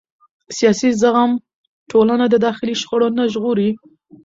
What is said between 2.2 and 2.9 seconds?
د داخلي